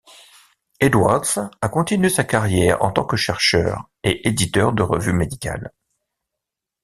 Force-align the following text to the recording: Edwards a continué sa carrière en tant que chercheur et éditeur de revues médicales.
Edwards 0.79 1.37
a 1.61 1.69
continué 1.69 2.09
sa 2.09 2.23
carrière 2.23 2.81
en 2.81 2.89
tant 2.91 3.05
que 3.05 3.15
chercheur 3.17 3.87
et 4.03 4.27
éditeur 4.27 4.73
de 4.73 4.81
revues 4.81 5.13
médicales. 5.13 5.71